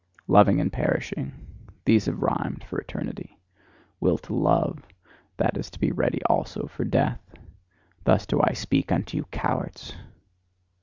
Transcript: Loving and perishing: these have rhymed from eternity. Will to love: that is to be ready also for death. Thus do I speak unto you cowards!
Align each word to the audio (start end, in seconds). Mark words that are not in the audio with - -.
Loving 0.27 0.59
and 0.59 0.73
perishing: 0.73 1.31
these 1.85 2.07
have 2.07 2.23
rhymed 2.23 2.63
from 2.63 2.79
eternity. 2.79 3.37
Will 3.99 4.17
to 4.17 4.33
love: 4.33 4.83
that 5.37 5.55
is 5.55 5.69
to 5.69 5.79
be 5.79 5.91
ready 5.91 6.23
also 6.23 6.65
for 6.65 6.83
death. 6.83 7.19
Thus 8.03 8.25
do 8.25 8.41
I 8.43 8.53
speak 8.53 8.91
unto 8.91 9.15
you 9.17 9.25
cowards! 9.25 9.93